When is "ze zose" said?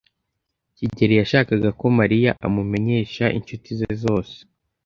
3.79-4.35